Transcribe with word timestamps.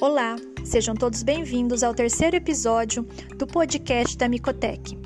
Olá, 0.00 0.36
sejam 0.64 0.94
todos 0.94 1.22
bem-vindos 1.22 1.82
ao 1.82 1.92
terceiro 1.92 2.34
episódio 2.34 3.02
do 3.36 3.46
podcast 3.46 4.16
da 4.16 4.30
Micotec. 4.30 4.96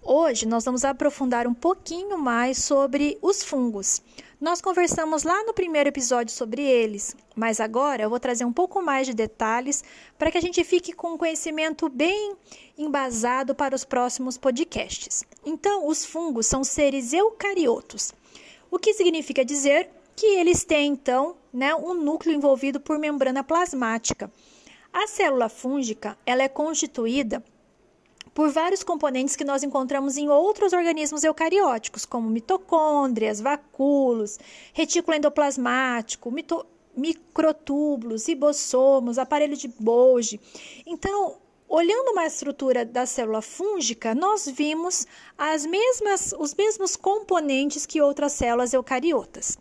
Hoje 0.00 0.46
nós 0.46 0.64
vamos 0.64 0.84
aprofundar 0.84 1.44
um 1.48 1.54
pouquinho 1.54 2.16
mais 2.16 2.58
sobre 2.58 3.18
os 3.20 3.42
fungos. 3.42 4.00
Nós 4.40 4.60
conversamos 4.60 5.24
lá 5.24 5.42
no 5.42 5.52
primeiro 5.52 5.88
episódio 5.88 6.32
sobre 6.32 6.62
eles, 6.62 7.16
mas 7.34 7.58
agora 7.58 8.04
eu 8.04 8.10
vou 8.10 8.20
trazer 8.20 8.44
um 8.44 8.52
pouco 8.52 8.80
mais 8.80 9.04
de 9.04 9.12
detalhes 9.12 9.82
para 10.16 10.30
que 10.30 10.38
a 10.38 10.40
gente 10.40 10.62
fique 10.62 10.92
com 10.92 11.14
um 11.14 11.18
conhecimento 11.18 11.88
bem 11.88 12.36
embasado 12.78 13.56
para 13.56 13.74
os 13.74 13.84
próximos 13.84 14.38
podcasts. 14.38 15.24
Então, 15.44 15.88
os 15.88 16.04
fungos 16.04 16.46
são 16.46 16.62
seres 16.62 17.12
eucariotos, 17.12 18.14
o 18.70 18.78
que 18.78 18.94
significa 18.94 19.44
dizer 19.44 19.90
que 20.22 20.26
eles 20.36 20.64
têm 20.64 20.92
então 20.92 21.34
né, 21.52 21.74
um 21.74 21.94
núcleo 21.94 22.32
envolvido 22.32 22.78
por 22.78 22.96
membrana 22.96 23.42
plasmática. 23.42 24.30
A 24.92 25.08
célula 25.08 25.48
fúngica 25.48 26.16
ela 26.24 26.44
é 26.44 26.48
constituída 26.48 27.42
por 28.32 28.48
vários 28.48 28.84
componentes 28.84 29.34
que 29.34 29.44
nós 29.44 29.64
encontramos 29.64 30.16
em 30.16 30.28
outros 30.28 30.72
organismos 30.72 31.24
eucarióticos, 31.24 32.06
como 32.06 32.30
mitocôndrias, 32.30 33.40
vacúolos, 33.40 34.38
retículo 34.72 35.16
endoplasmático, 35.16 36.30
mito, 36.30 36.64
microtúbulos, 36.96 38.24
ribossomos, 38.28 39.18
aparelho 39.18 39.56
de 39.56 39.66
Golgi. 39.66 40.40
Então, 40.86 41.34
olhando 41.72 42.10
uma 42.10 42.26
estrutura 42.26 42.84
da 42.84 43.06
célula 43.06 43.40
fúngica, 43.40 44.14
nós 44.14 44.46
vimos 44.46 45.06
as 45.38 45.64
mesmas, 45.64 46.34
os 46.38 46.54
mesmos 46.54 46.96
componentes 46.96 47.86
que 47.86 47.98
outras 47.98 48.32
células 48.32 48.74
eucariotas. 48.74 49.56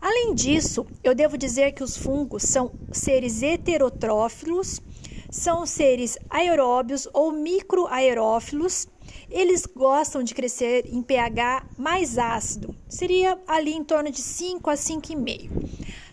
Além 0.00 0.34
disso, 0.34 0.84
eu 1.04 1.14
devo 1.14 1.38
dizer 1.38 1.70
que 1.70 1.84
os 1.84 1.96
fungos 1.96 2.42
são 2.42 2.72
seres 2.90 3.40
heterotrófilos, 3.40 4.82
são 5.30 5.64
seres 5.64 6.18
aeróbios 6.28 7.06
ou 7.12 7.30
microaerófilos. 7.30 8.88
Eles 9.30 9.64
gostam 9.64 10.24
de 10.24 10.34
crescer 10.34 10.86
em 10.92 11.02
pH 11.02 11.68
mais 11.78 12.18
ácido, 12.18 12.74
seria 12.88 13.38
ali 13.46 13.74
em 13.74 13.84
torno 13.84 14.10
de 14.10 14.20
5 14.20 14.68
a 14.68 14.74
5,5. 14.74 15.48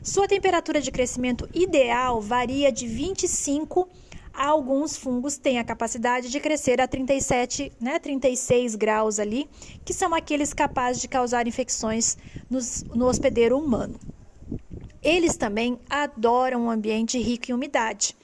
Sua 0.04 0.28
temperatura 0.28 0.80
de 0.80 0.92
crescimento 0.92 1.50
ideal 1.52 2.22
varia 2.22 2.72
de 2.72 2.86
25 2.86 3.90
alguns 4.34 4.98
fungos 4.98 5.38
têm 5.38 5.60
a 5.60 5.64
capacidade 5.64 6.30
de 6.30 6.40
crescer 6.40 6.80
a 6.82 6.88
37, 6.88 7.72
né, 7.80 8.00
36 8.00 8.76
graus 8.76 9.20
ali, 9.20 9.50
que 9.84 9.94
são 9.94 10.14
aqueles 10.14 10.54
capazes 10.54 11.02
de 11.02 11.08
causar 11.08 11.48
infecções 11.48 12.18
nos, 12.50 12.84
no 12.84 13.08
hospedeiro 13.08 13.58
humano. 13.58 14.00
Eles 15.02 15.36
também 15.36 15.80
adoram 15.90 16.66
um 16.66 16.72
ambiente 16.72 17.18
rico 17.18 17.52
em 17.52 17.54
umidade. 17.54 18.16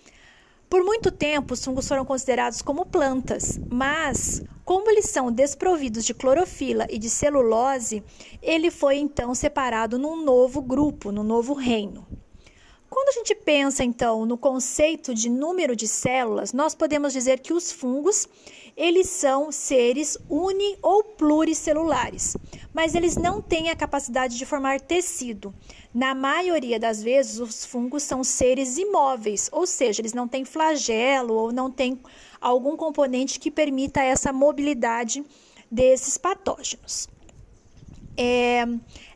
Por 0.69 0.83
muito 0.83 1.11
tempo, 1.11 1.53
os 1.53 1.63
fungos 1.63 1.87
foram 1.87 2.03
considerados 2.03 2.61
como 2.61 2.85
plantas, 2.85 3.57
mas 3.69 4.43
como 4.65 4.89
eles 4.89 5.05
são 5.05 5.31
desprovidos 5.31 6.03
de 6.03 6.13
clorofila 6.13 6.85
e 6.89 6.97
de 6.97 7.09
celulose, 7.09 8.03
ele 8.41 8.69
foi 8.69 8.97
então 8.97 9.33
separado 9.33 9.97
num 9.97 10.23
novo 10.23 10.61
grupo, 10.61 11.09
num 11.09 11.23
novo 11.23 11.53
reino. 11.53 12.05
Quando 13.07 13.19
a 13.19 13.19
gente 13.19 13.35
pensa 13.35 13.85
então 13.85 14.25
no 14.25 14.37
conceito 14.37 15.15
de 15.15 15.29
número 15.29 15.77
de 15.77 15.87
células, 15.87 16.51
nós 16.51 16.75
podemos 16.75 17.13
dizer 17.13 17.39
que 17.39 17.53
os 17.53 17.71
fungos, 17.71 18.27
eles 18.75 19.07
são 19.07 19.49
seres 19.49 20.17
uni 20.29 20.77
ou 20.81 21.05
pluricelulares, 21.05 22.35
mas 22.73 22.95
eles 22.95 23.15
não 23.15 23.41
têm 23.41 23.69
a 23.69 23.77
capacidade 23.77 24.37
de 24.37 24.45
formar 24.45 24.81
tecido. 24.81 25.55
Na 25.93 26.13
maioria 26.13 26.77
das 26.77 27.01
vezes, 27.01 27.39
os 27.39 27.65
fungos 27.65 28.03
são 28.03 28.25
seres 28.25 28.77
imóveis, 28.77 29.49
ou 29.53 29.65
seja, 29.65 30.01
eles 30.01 30.11
não 30.11 30.27
têm 30.27 30.43
flagelo 30.43 31.33
ou 31.33 31.53
não 31.53 31.71
têm 31.71 31.97
algum 32.41 32.75
componente 32.75 33.39
que 33.39 33.49
permita 33.49 34.03
essa 34.03 34.33
mobilidade 34.33 35.23
desses 35.71 36.17
patógenos. 36.17 37.07
É, 38.17 38.65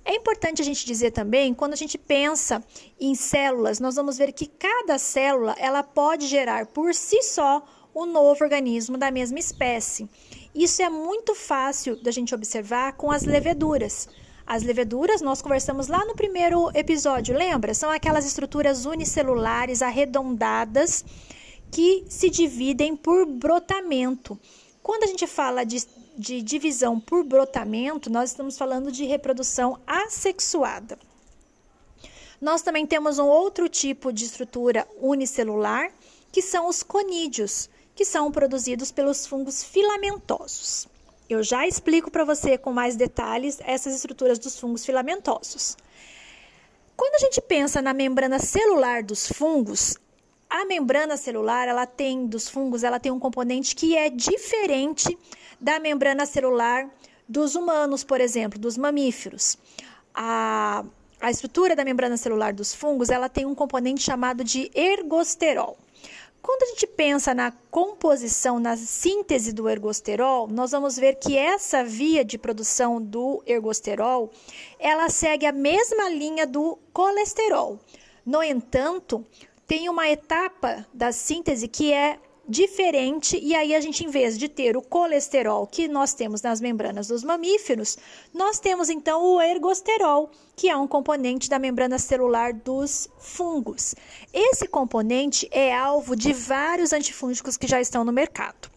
é 0.03 0.16
importante 0.16 0.62
a 0.62 0.66
gente 0.66 0.85
dizer 0.85 1.12
também, 1.12 1.53
quando 1.53 1.73
a 1.73 1.78
gente 1.78 1.97
pensa 1.97 2.63
em 3.00 3.13
células, 3.13 3.79
nós 3.79 3.95
vamos 3.95 4.17
ver 4.17 4.31
que 4.31 4.47
cada 4.47 4.97
célula 4.97 5.56
ela 5.59 5.84
pode 5.84 6.28
gerar 6.28 6.66
por 6.67 6.94
si 6.95 7.22
só 7.22 7.63
um 7.94 8.06
novo 8.06 8.44
organismo 8.44 8.97
da 8.97 9.11
mesma 9.11 9.38
espécie. 9.38 10.09
Isso 10.56 10.81
é 10.81 10.90
muito 10.90 11.35
fácil 11.35 12.01
da 12.01 12.11
gente 12.11 12.34
observar 12.34 12.94
com 12.94 13.11
as 13.11 13.23
leveduras. 13.23 14.09
As 14.45 14.63
leveduras, 14.63 15.22
nós 15.22 15.41
conversamos 15.41 15.88
lá 15.88 16.03
no 16.06 16.16
primeiro 16.16 16.69
episódio, 16.75 17.38
lembra? 17.38 17.73
São 17.73 17.90
aquelas 17.90 18.25
estruturas 18.25 18.85
unicelulares 18.85 19.81
arredondadas 19.81 21.06
que 21.72 22.03
se 22.09 22.29
dividem 22.29 22.95
por 22.95 23.25
brotamento. 23.25 24.38
Quando 24.81 25.03
a 25.03 25.07
gente 25.07 25.25
fala 25.28 25.63
de 25.63 25.78
de 26.17 26.41
divisão 26.41 26.99
por 26.99 27.23
brotamento, 27.23 28.09
nós 28.09 28.31
estamos 28.31 28.57
falando 28.57 28.91
de 28.91 29.05
reprodução 29.05 29.79
assexuada. 29.85 30.97
Nós 32.39 32.61
também 32.61 32.88
temos 32.88 33.19
um 33.19 33.27
outro 33.27 33.69
tipo 33.69 34.11
de 34.11 34.25
estrutura 34.25 34.88
unicelular, 34.99 35.91
que 36.31 36.41
são 36.41 36.67
os 36.67 36.81
conídeos, 36.81 37.69
que 37.95 38.03
são 38.03 38.31
produzidos 38.31 38.91
pelos 38.91 39.27
fungos 39.27 39.63
filamentosos. 39.63 40.88
Eu 41.29 41.44
já 41.44 41.67
explico 41.67 42.09
para 42.09 42.25
você 42.25 42.57
com 42.57 42.73
mais 42.73 42.95
detalhes 42.95 43.59
essas 43.61 43.93
estruturas 43.95 44.39
dos 44.39 44.59
fungos 44.59 44.85
filamentosos. 44.85 45.78
Quando 46.97 47.16
a 47.16 47.19
gente 47.19 47.39
pensa 47.41 47.81
na 47.81 47.93
membrana 47.93 48.38
celular 48.38 49.01
dos 49.01 49.28
fungos, 49.28 49.97
a 50.51 50.66
membrana 50.66 51.16
celular, 51.16 51.69
ela 51.69 51.85
tem 51.85 52.28
dos 52.28 52.50
fungos, 52.50 52.84
ela 52.84 53.00
tem 53.00 53.09
um 53.09 53.19
componente 53.19 53.73
que 53.73 53.95
é 53.95 54.09
diferente 54.09 55.17
da 55.62 55.79
membrana 55.79 56.25
celular 56.25 56.89
dos 57.28 57.56
humanos, 57.56 58.03
por 58.03 58.19
exemplo, 58.19 58.59
dos 58.59 58.78
mamíferos. 58.78 59.57
A, 60.13 60.84
a 61.22 61.31
estrutura 61.31 61.73
da 61.73 61.85
membrana 61.85 62.17
celular 62.17 62.51
dos 62.51 62.75
fungos, 62.75 63.09
ela 63.09 63.29
tem 63.29 63.45
um 63.45 63.56
componente 63.56 64.03
chamado 64.03 64.44
de 64.44 64.69
ergosterol. 64.75 65.78
Quando 66.41 66.63
a 66.63 66.66
gente 66.66 66.85
pensa 66.85 67.34
na 67.34 67.53
composição, 67.69 68.59
na 68.59 68.75
síntese 68.75 69.53
do 69.53 69.69
ergosterol, 69.69 70.50
nós 70.50 70.72
vamos 70.72 70.97
ver 70.97 71.16
que 71.16 71.38
essa 71.38 71.81
via 71.81 72.25
de 72.25 72.38
produção 72.38 73.01
do 73.01 73.41
ergosterol, 73.45 74.29
ela 74.78 75.07
segue 75.09 75.45
a 75.45 75.53
mesma 75.53 76.09
linha 76.09 76.45
do 76.45 76.78
colesterol. 76.91 77.79
No 78.25 78.44
entanto, 78.44 79.25
tem 79.71 79.87
uma 79.87 80.09
etapa 80.09 80.85
da 80.93 81.13
síntese 81.13 81.65
que 81.65 81.93
é 81.93 82.19
diferente 82.45 83.39
e 83.41 83.55
aí 83.55 83.73
a 83.73 83.79
gente 83.79 84.03
em 84.03 84.09
vez 84.09 84.37
de 84.37 84.49
ter 84.49 84.75
o 84.75 84.81
colesterol 84.81 85.65
que 85.65 85.87
nós 85.87 86.13
temos 86.13 86.41
nas 86.41 86.59
membranas 86.59 87.07
dos 87.07 87.23
mamíferos, 87.23 87.97
nós 88.33 88.59
temos 88.59 88.89
então 88.89 89.23
o 89.23 89.41
ergosterol, 89.41 90.29
que 90.57 90.67
é 90.67 90.75
um 90.75 90.85
componente 90.85 91.49
da 91.49 91.57
membrana 91.57 91.97
celular 91.97 92.51
dos 92.51 93.07
fungos. 93.17 93.95
Esse 94.33 94.67
componente 94.67 95.47
é 95.49 95.73
alvo 95.73 96.17
de 96.17 96.33
vários 96.33 96.91
antifúngicos 96.91 97.55
que 97.55 97.65
já 97.65 97.79
estão 97.79 98.03
no 98.03 98.11
mercado. 98.11 98.69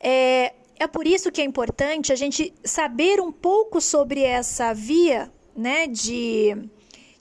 É, 0.00 0.54
é 0.78 0.86
por 0.86 1.06
isso 1.06 1.30
que 1.30 1.42
é 1.42 1.44
importante 1.44 2.10
a 2.10 2.16
gente 2.16 2.54
saber 2.64 3.20
um 3.20 3.30
pouco 3.30 3.82
sobre 3.82 4.22
essa 4.22 4.72
via 4.72 5.30
né, 5.54 5.86
de 5.86 6.70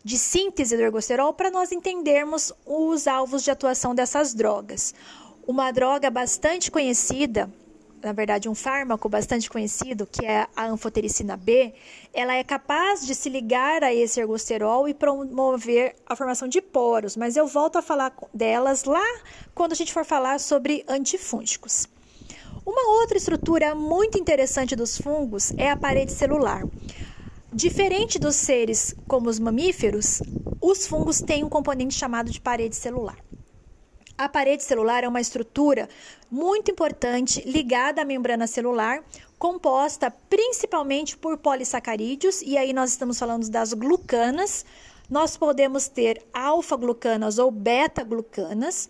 de 0.05 0.19
síntese 0.19 0.77
do 0.77 0.83
ergosterol 0.83 1.33
para 1.33 1.49
nós 1.49 1.71
entendermos 1.71 2.53
os 2.63 3.07
alvos 3.07 3.43
de 3.43 3.49
atuação 3.49 3.95
dessas 3.95 4.35
drogas. 4.35 4.93
Uma 5.47 5.71
droga 5.71 6.11
bastante 6.11 6.69
conhecida, 6.69 7.51
na 8.03 8.13
verdade 8.13 8.47
um 8.47 8.53
fármaco 8.53 9.09
bastante 9.09 9.49
conhecido, 9.49 10.05
que 10.05 10.23
é 10.23 10.47
a 10.55 10.67
anfotericina 10.67 11.35
B, 11.35 11.73
ela 12.13 12.35
é 12.35 12.43
capaz 12.43 13.03
de 13.03 13.15
se 13.15 13.29
ligar 13.29 13.83
a 13.83 13.91
esse 13.91 14.19
ergosterol 14.19 14.87
e 14.87 14.93
promover 14.93 15.95
a 16.05 16.15
formação 16.15 16.47
de 16.47 16.61
poros, 16.61 17.17
mas 17.17 17.35
eu 17.35 17.47
volto 17.47 17.77
a 17.77 17.81
falar 17.81 18.13
delas 18.31 18.83
lá 18.83 19.03
quando 19.55 19.71
a 19.71 19.75
gente 19.75 19.91
for 19.91 20.05
falar 20.05 20.39
sobre 20.39 20.85
antifúngicos. 20.87 21.87
Uma 22.63 22.99
outra 22.99 23.17
estrutura 23.17 23.73
muito 23.73 24.19
interessante 24.19 24.75
dos 24.75 24.99
fungos 24.99 25.51
é 25.57 25.71
a 25.71 25.75
parede 25.75 26.11
celular. 26.11 26.61
Diferente 27.55 28.19
dos 28.19 28.35
seres 28.35 28.93
como 29.07 29.29
os 29.29 29.39
mamíferos, 29.39 30.21
os 30.59 30.85
fungos 30.85 31.21
têm 31.21 31.41
um 31.41 31.47
componente 31.47 31.95
chamado 31.95 32.29
de 32.29 32.41
parede 32.41 32.75
celular. 32.75 33.17
A 34.17 34.27
parede 34.27 34.61
celular 34.61 35.05
é 35.05 35.07
uma 35.07 35.21
estrutura 35.21 35.87
muito 36.29 36.69
importante 36.69 37.41
ligada 37.49 38.01
à 38.01 38.05
membrana 38.05 38.45
celular, 38.45 39.01
composta 39.39 40.11
principalmente 40.29 41.15
por 41.15 41.37
polissacarídeos, 41.37 42.41
e 42.41 42.57
aí 42.57 42.73
nós 42.73 42.89
estamos 42.89 43.17
falando 43.17 43.47
das 43.49 43.71
glucanas. 43.71 44.65
Nós 45.09 45.37
podemos 45.37 45.87
ter 45.87 46.25
alfa-glucanas 46.33 47.37
ou 47.37 47.49
beta-glucanas, 47.51 48.89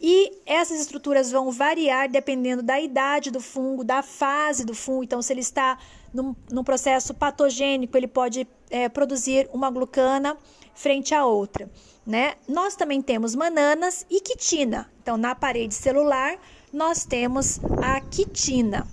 E 0.00 0.32
essas 0.46 0.80
estruturas 0.80 1.30
vão 1.30 1.50
variar 1.50 2.08
dependendo 2.08 2.62
da 2.62 2.80
idade 2.80 3.30
do 3.30 3.40
fungo, 3.40 3.82
da 3.82 4.00
fase 4.00 4.64
do 4.64 4.74
fungo. 4.74 5.02
Então, 5.02 5.20
se 5.20 5.32
ele 5.32 5.40
está 5.40 5.76
num, 6.12 6.34
num 6.50 6.64
processo 6.64 7.14
patogênico, 7.14 7.96
ele 7.96 8.08
pode 8.08 8.46
é, 8.70 8.88
produzir 8.88 9.48
uma 9.52 9.70
glucana 9.70 10.36
frente 10.74 11.14
à 11.14 11.24
outra. 11.24 11.70
Né? 12.06 12.34
Nós 12.48 12.74
também 12.74 13.02
temos 13.02 13.34
mananas 13.34 14.06
e 14.08 14.20
quitina. 14.20 14.90
Então, 15.02 15.16
na 15.16 15.34
parede 15.34 15.74
celular, 15.74 16.38
nós 16.72 17.04
temos 17.04 17.60
a 17.82 18.00
quitina. 18.00 18.86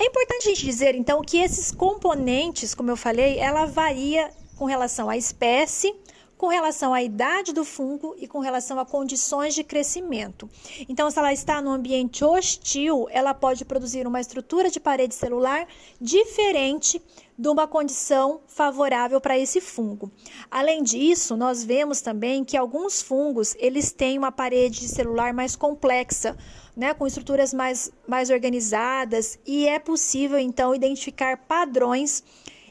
É 0.00 0.04
importante 0.04 0.46
a 0.46 0.50
gente 0.50 0.64
dizer, 0.64 0.94
então, 0.94 1.22
que 1.22 1.38
esses 1.38 1.72
componentes, 1.72 2.74
como 2.74 2.90
eu 2.90 2.96
falei, 2.96 3.38
ela 3.38 3.66
varia 3.66 4.30
com 4.56 4.64
relação 4.64 5.10
à 5.10 5.16
espécie, 5.16 5.94
com 6.38 6.46
relação 6.46 6.94
à 6.94 7.02
idade 7.02 7.52
do 7.52 7.64
fungo 7.64 8.14
e 8.16 8.28
com 8.28 8.38
relação 8.38 8.78
a 8.78 8.86
condições 8.86 9.54
de 9.54 9.64
crescimento. 9.64 10.48
Então, 10.88 11.10
se 11.10 11.18
ela 11.18 11.32
está 11.32 11.60
no 11.60 11.70
ambiente 11.70 12.24
hostil, 12.24 13.08
ela 13.10 13.34
pode 13.34 13.64
produzir 13.64 14.06
uma 14.06 14.20
estrutura 14.20 14.70
de 14.70 14.78
parede 14.78 15.16
celular 15.16 15.66
diferente 16.00 17.02
de 17.36 17.48
uma 17.48 17.66
condição 17.66 18.40
favorável 18.46 19.20
para 19.20 19.38
esse 19.38 19.60
fungo. 19.60 20.10
Além 20.50 20.82
disso, 20.82 21.36
nós 21.36 21.64
vemos 21.64 22.00
também 22.00 22.44
que 22.44 22.56
alguns 22.56 23.02
fungos, 23.02 23.56
eles 23.58 23.90
têm 23.92 24.16
uma 24.16 24.32
parede 24.32 24.88
celular 24.88 25.34
mais 25.34 25.56
complexa, 25.56 26.36
né, 26.76 26.94
com 26.94 27.06
estruturas 27.06 27.52
mais, 27.52 27.90
mais 28.06 28.30
organizadas 28.30 29.38
e 29.44 29.66
é 29.66 29.80
possível 29.80 30.38
então 30.38 30.72
identificar 30.72 31.36
padrões 31.36 32.22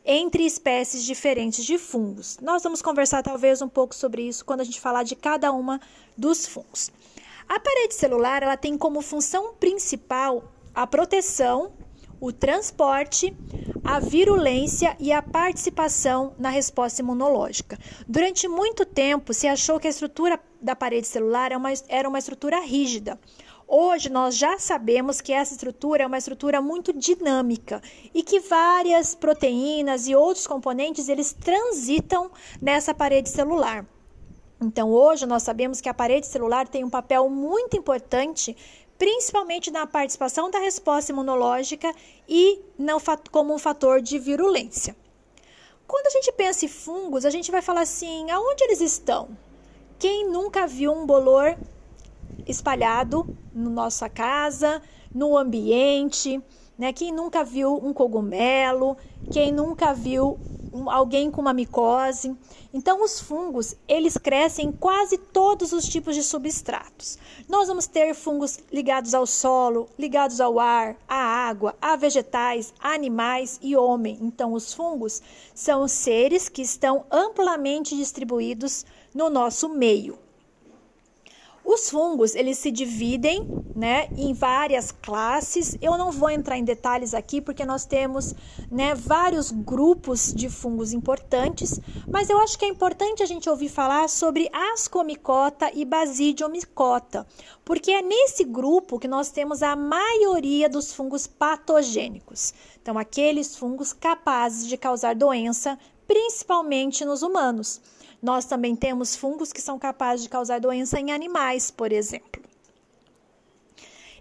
entre 0.07 0.45
espécies 0.45 1.03
diferentes 1.03 1.65
de 1.65 1.77
fungos. 1.77 2.39
Nós 2.41 2.63
vamos 2.63 2.81
conversar 2.81 3.21
talvez 3.21 3.61
um 3.61 3.67
pouco 3.67 3.93
sobre 3.93 4.23
isso 4.23 4.45
quando 4.45 4.61
a 4.61 4.63
gente 4.63 4.79
falar 4.79 5.03
de 5.03 5.17
cada 5.17 5.51
uma 5.51 5.81
dos 6.17 6.47
fungos. 6.47 6.89
A 7.47 7.59
parede 7.59 7.93
celular 7.93 8.41
ela 8.41 8.55
tem 8.55 8.77
como 8.77 9.01
função 9.01 9.53
principal 9.55 10.51
a 10.73 10.87
proteção, 10.87 11.73
o 12.21 12.31
transporte, 12.31 13.35
a 13.83 13.99
virulência 13.99 14.95
e 14.99 15.11
a 15.11 15.21
participação 15.21 16.33
na 16.37 16.49
resposta 16.49 17.01
imunológica. 17.01 17.77
Durante 18.07 18.47
muito 18.47 18.85
tempo 18.85 19.33
se 19.33 19.47
achou 19.47 19.79
que 19.79 19.87
a 19.87 19.89
estrutura 19.89 20.39
da 20.61 20.75
parede 20.75 21.07
celular 21.07 21.51
uma, 21.51 21.71
era 21.89 22.07
uma 22.07 22.19
estrutura 22.19 22.59
rígida. 22.59 23.19
Hoje 23.69 24.09
nós 24.09 24.37
já 24.37 24.57
sabemos 24.57 25.19
que 25.19 25.33
essa 25.33 25.51
estrutura 25.51 26.03
é 26.03 26.07
uma 26.07 26.17
estrutura 26.17 26.61
muito 26.61 26.93
dinâmica 26.93 27.81
e 28.13 28.23
que 28.23 28.39
várias 28.39 29.13
proteínas 29.13 30.07
e 30.07 30.15
outros 30.15 30.47
componentes 30.47 31.09
eles 31.09 31.33
transitam 31.33 32.31
nessa 32.61 32.93
parede 32.93 33.27
celular. 33.27 33.85
Então, 34.61 34.89
hoje 34.89 35.25
nós 35.25 35.43
sabemos 35.43 35.81
que 35.81 35.89
a 35.89 35.93
parede 35.93 36.27
celular 36.27 36.65
tem 36.65 36.85
um 36.85 36.89
papel 36.89 37.29
muito 37.29 37.75
importante, 37.75 38.55
principalmente 38.97 39.69
na 39.69 39.85
participação 39.85 40.49
da 40.49 40.59
resposta 40.59 41.11
imunológica 41.11 41.93
e 42.27 42.61
como 43.33 43.53
um 43.53 43.59
fator 43.59 44.01
de 44.01 44.17
virulência. 44.17 44.95
Quando 45.85 46.07
a 46.07 46.11
gente 46.11 46.31
pensa 46.31 46.63
em 46.63 46.69
fungos, 46.69 47.25
a 47.25 47.29
gente 47.29 47.51
vai 47.51 47.61
falar 47.61 47.81
assim: 47.81 48.31
aonde 48.31 48.63
eles 48.63 48.79
estão? 48.79 49.37
Quem 49.99 50.25
nunca 50.25 50.65
viu 50.65 50.93
um 50.93 51.05
bolor 51.05 51.57
espalhado 52.45 53.25
na 53.53 53.69
nossa 53.69 54.09
casa, 54.09 54.81
no 55.13 55.37
ambiente, 55.37 56.41
né? 56.77 56.93
Quem 56.93 57.11
nunca 57.11 57.43
viu 57.43 57.75
um 57.75 57.91
cogumelo, 57.91 58.95
quem 59.31 59.51
nunca 59.51 59.93
viu 59.93 60.37
um, 60.71 60.89
alguém 60.89 61.31
com 61.31 61.41
uma 61.41 61.53
micose. 61.53 62.35
Então, 62.73 63.03
os 63.03 63.19
fungos, 63.19 63.75
eles 63.87 64.17
crescem 64.17 64.67
em 64.67 64.71
quase 64.71 65.17
todos 65.17 65.73
os 65.73 65.87
tipos 65.87 66.13
de 66.13 66.21
substratos. 66.21 67.17
Nós 67.49 67.67
vamos 67.67 67.87
ter 67.87 68.13
fungos 68.13 68.59
ligados 68.71 69.13
ao 69.13 69.25
solo, 69.25 69.87
ligados 69.97 70.39
ao 70.39 70.59
ar, 70.59 70.95
à 71.07 71.15
água, 71.15 71.75
a 71.81 71.95
vegetais, 71.95 72.73
a 72.79 72.93
animais 72.93 73.59
e 73.61 73.75
homem. 73.75 74.19
Então, 74.21 74.53
os 74.53 74.73
fungos 74.73 75.21
são 75.55 75.87
seres 75.87 76.47
que 76.47 76.61
estão 76.61 77.05
amplamente 77.09 77.95
distribuídos 77.95 78.85
no 79.13 79.29
nosso 79.29 79.69
meio. 79.69 80.26
Os 81.69 81.89
fungos, 81.89 82.33
eles 82.33 82.57
se 82.57 82.71
dividem, 82.71 83.45
né, 83.75 84.07
em 84.15 84.33
várias 84.33 84.89
classes. 84.89 85.77
Eu 85.81 85.97
não 85.97 86.13
vou 86.13 86.29
entrar 86.29 86.57
em 86.57 86.63
detalhes 86.63 87.13
aqui 87.13 87.41
porque 87.41 87.65
nós 87.65 87.85
temos, 87.85 88.33
né, 88.71 88.95
vários 88.95 89.51
grupos 89.51 90.33
de 90.33 90.49
fungos 90.49 90.93
importantes, 90.93 91.77
mas 92.09 92.29
eu 92.29 92.39
acho 92.39 92.57
que 92.57 92.63
é 92.63 92.69
importante 92.69 93.21
a 93.21 93.25
gente 93.25 93.49
ouvir 93.49 93.67
falar 93.67 94.07
sobre 94.07 94.49
ascomicota 94.53 95.69
e 95.73 95.83
basidiomicota, 95.83 97.27
porque 97.65 97.91
é 97.91 98.01
nesse 98.01 98.45
grupo 98.45 98.97
que 98.97 99.07
nós 99.07 99.29
temos 99.29 99.61
a 99.61 99.75
maioria 99.75 100.69
dos 100.69 100.93
fungos 100.93 101.27
patogênicos. 101.27 102.53
Então, 102.81 102.97
aqueles 102.97 103.57
fungos 103.57 103.91
capazes 103.91 104.65
de 104.67 104.77
causar 104.77 105.13
doença, 105.15 105.77
principalmente 106.07 107.03
nos 107.03 107.23
humanos. 107.23 107.81
Nós 108.21 108.45
também 108.45 108.75
temos 108.75 109.15
fungos 109.15 109.53
que 109.53 109.61
são 109.61 109.77
capazes 109.77 110.23
de 110.23 110.29
causar 110.29 110.59
doença 110.59 110.99
em 110.99 111.11
animais, 111.11 111.69
por 111.69 111.91
exemplo. 111.91 112.41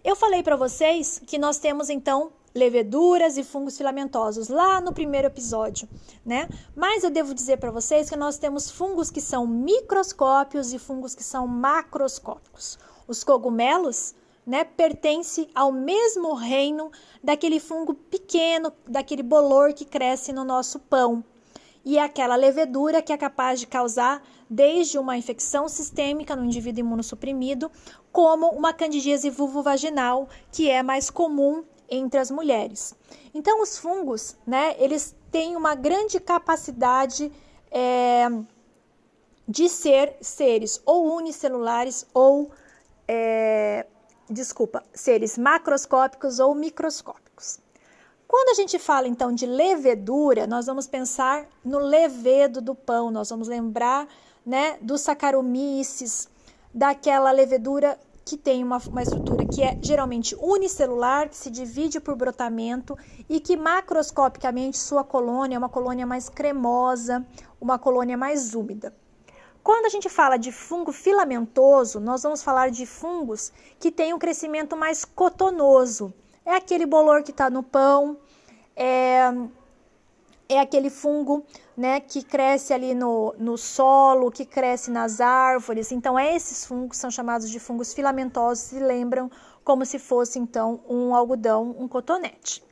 Eu 0.04 0.14
falei 0.14 0.42
para 0.42 0.54
vocês 0.54 1.20
que 1.26 1.38
nós 1.38 1.58
temos 1.58 1.90
então 1.90 2.30
leveduras 2.54 3.36
e 3.36 3.44
fungos 3.44 3.76
filamentosos 3.76 4.48
lá 4.48 4.80
no 4.80 4.92
primeiro 4.92 5.26
episódio, 5.26 5.88
né? 6.24 6.48
Mas 6.74 7.04
eu 7.04 7.10
devo 7.10 7.34
dizer 7.34 7.58
para 7.58 7.70
vocês 7.70 8.08
que 8.08 8.16
nós 8.16 8.38
temos 8.38 8.70
fungos 8.70 9.10
que 9.10 9.20
são 9.20 9.46
microscópios 9.46 10.72
e 10.72 10.78
fungos 10.78 11.14
que 11.14 11.22
são 11.22 11.46
macroscópicos. 11.46 12.78
Os 13.06 13.22
cogumelos, 13.22 14.14
né, 14.46 14.64
pertence 14.64 15.48
ao 15.54 15.70
mesmo 15.70 16.34
reino 16.34 16.90
daquele 17.22 17.60
fungo 17.60 17.92
pequeno, 17.92 18.72
daquele 18.86 19.22
bolor 19.22 19.74
que 19.74 19.84
cresce 19.84 20.32
no 20.32 20.44
nosso 20.44 20.78
pão, 20.78 21.22
e 21.86 21.98
é 21.98 22.02
aquela 22.02 22.34
levedura 22.34 23.00
que 23.00 23.12
é 23.12 23.16
capaz 23.16 23.60
de 23.60 23.66
causar 23.68 24.20
desde 24.50 24.98
uma 24.98 25.16
infecção 25.16 25.68
sistêmica 25.68 26.34
no 26.34 26.44
indivíduo 26.44 26.80
imunossuprimido, 26.80 27.70
como 28.10 28.48
uma 28.48 28.72
candidíase 28.72 29.30
vulvovaginal, 29.30 30.28
que 30.50 30.68
é 30.68 30.82
mais 30.82 31.10
comum 31.10 31.64
entre 31.88 32.18
as 32.18 32.28
mulheres. 32.28 32.92
Então, 33.32 33.62
os 33.62 33.78
fungos, 33.78 34.36
né, 34.44 34.74
eles 34.80 35.14
têm 35.30 35.54
uma 35.54 35.76
grande 35.76 36.18
capacidade 36.18 37.30
é, 37.70 38.26
de 39.46 39.68
ser 39.68 40.16
seres 40.20 40.82
ou 40.84 41.14
unicelulares 41.14 42.04
ou, 42.12 42.50
é, 43.06 43.86
desculpa, 44.28 44.82
seres 44.92 45.38
macroscópicos 45.38 46.40
ou 46.40 46.52
microscópicos. 46.52 47.60
Quando 48.28 48.48
a 48.48 48.54
gente 48.54 48.78
fala 48.78 49.06
então 49.06 49.32
de 49.32 49.46
levedura, 49.46 50.46
nós 50.46 50.66
vamos 50.66 50.86
pensar 50.86 51.46
no 51.64 51.78
levedo 51.78 52.60
do 52.60 52.74
pão, 52.74 53.10
nós 53.10 53.30
vamos 53.30 53.46
lembrar 53.46 54.08
né, 54.44 54.78
dos 54.82 55.00
saccharomyces, 55.02 56.28
daquela 56.74 57.30
levedura 57.30 57.98
que 58.24 58.36
tem 58.36 58.64
uma, 58.64 58.78
uma 58.88 59.02
estrutura 59.02 59.46
que 59.46 59.62
é 59.62 59.78
geralmente 59.80 60.36
unicelular, 60.40 61.28
que 61.28 61.36
se 61.36 61.48
divide 61.48 62.00
por 62.00 62.16
brotamento 62.16 62.98
e 63.28 63.38
que 63.38 63.56
macroscopicamente 63.56 64.76
sua 64.76 65.04
colônia 65.04 65.54
é 65.54 65.58
uma 65.58 65.68
colônia 65.68 66.04
mais 66.04 66.28
cremosa, 66.28 67.24
uma 67.60 67.78
colônia 67.78 68.16
mais 68.16 68.52
úmida. 68.52 68.92
Quando 69.62 69.86
a 69.86 69.88
gente 69.88 70.08
fala 70.08 70.36
de 70.36 70.50
fungo 70.50 70.92
filamentoso, 70.92 72.00
nós 72.00 72.24
vamos 72.24 72.42
falar 72.42 72.70
de 72.70 72.84
fungos 72.84 73.52
que 73.78 73.92
têm 73.92 74.12
um 74.12 74.18
crescimento 74.18 74.76
mais 74.76 75.04
cotonoso. 75.04 76.12
É 76.46 76.54
aquele 76.54 76.86
bolor 76.86 77.24
que 77.24 77.32
está 77.32 77.50
no 77.50 77.60
pão, 77.60 78.16
é, 78.76 79.24
é 80.48 80.60
aquele 80.60 80.88
fungo 80.88 81.44
né, 81.76 81.98
que 81.98 82.22
cresce 82.22 82.72
ali 82.72 82.94
no, 82.94 83.34
no 83.36 83.58
solo, 83.58 84.30
que 84.30 84.46
cresce 84.46 84.88
nas 84.90 85.20
árvores. 85.20 85.90
Então, 85.90 86.16
é 86.16 86.36
esses 86.36 86.64
fungos 86.64 86.98
são 86.98 87.10
chamados 87.10 87.50
de 87.50 87.58
fungos 87.58 87.92
filamentosos 87.92 88.70
e 88.70 88.78
lembram 88.78 89.28
como 89.64 89.84
se 89.84 89.98
fosse, 89.98 90.38
então, 90.38 90.80
um 90.88 91.12
algodão, 91.16 91.74
um 91.76 91.88
cotonete. 91.88 92.64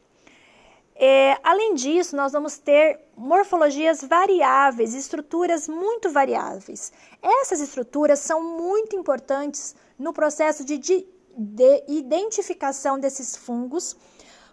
É, 0.94 1.36
além 1.42 1.74
disso, 1.74 2.14
nós 2.14 2.30
vamos 2.30 2.56
ter 2.56 3.00
morfologias 3.16 4.04
variáveis, 4.04 4.94
estruturas 4.94 5.66
muito 5.66 6.08
variáveis. 6.10 6.92
Essas 7.20 7.60
estruturas 7.60 8.20
são 8.20 8.40
muito 8.56 8.94
importantes 8.94 9.74
no 9.98 10.12
processo 10.12 10.64
de, 10.64 10.78
de, 10.78 11.04
de 11.36 11.84
identificação 11.88 12.98
desses 12.98 13.36
fungos 13.36 13.96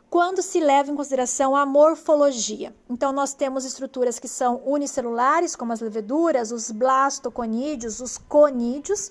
quando 0.10 0.42
se 0.42 0.60
leva 0.60 0.92
em 0.92 0.96
consideração 0.96 1.56
a 1.56 1.66
morfologia. 1.66 2.76
Então, 2.90 3.14
nós 3.14 3.34
temos 3.34 3.64
estruturas 3.64 4.20
que 4.20 4.28
são 4.28 4.62
unicelulares, 4.66 5.56
como 5.56 5.72
as 5.72 5.80
leveduras, 5.80 6.52
os 6.52 6.70
blastoconídeos, 6.70 8.02
os 8.02 8.18
conídeos, 8.18 9.10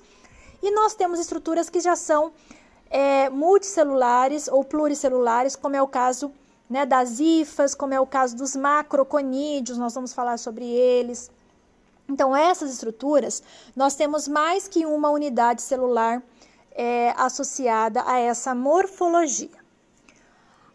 e 0.63 0.71
nós 0.71 0.95
temos 0.95 1.19
estruturas 1.19 1.71
que 1.71 1.81
já 1.81 1.97
são 1.97 2.33
é, 2.91 3.31
multicelulares 3.31 4.47
ou 4.47 4.63
pluricelulares, 4.63 5.57
como 5.57 5.75
é 5.75 5.81
o 5.81 5.89
caso 5.89 6.31
né, 6.69 6.85
das 6.85 7.19
hifas, 7.19 7.75
como 7.75 7.95
é 7.95 8.01
o 8.01 8.07
caso 8.07 8.37
dos 8.37 8.55
macroconídeos, 8.55 9.79
nós 9.79 9.95
vamos 9.95 10.13
falar 10.13 10.39
sobre 10.39 10.67
eles. 10.67 11.31
Então, 12.09 12.37
essas 12.37 12.71
estruturas, 12.71 13.43
nós 13.75 13.95
temos 13.95 14.29
mais 14.29 14.69
que 14.69 14.85
uma 14.85 15.09
unidade 15.11 15.63
celular 15.63 16.23
é, 16.73 17.13
associada 17.17 18.03
a 18.07 18.19
essa 18.19 18.55
morfologia. 18.55 19.59